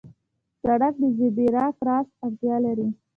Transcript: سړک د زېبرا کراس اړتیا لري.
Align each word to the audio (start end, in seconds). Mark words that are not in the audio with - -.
سړک 0.61 0.93
د 1.01 1.03
زېبرا 1.17 1.65
کراس 1.79 2.07
اړتیا 2.25 2.55
لري. 2.65 2.87